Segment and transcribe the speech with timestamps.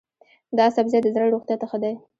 [0.57, 1.93] دا سبزی د زړه روغتیا ته ښه دی.